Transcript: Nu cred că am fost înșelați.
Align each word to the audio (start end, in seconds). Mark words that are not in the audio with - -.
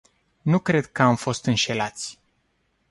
Nu 0.41 0.59
cred 0.59 0.85
că 0.85 1.01
am 1.03 1.15
fost 1.15 1.45
înșelați. 1.45 2.19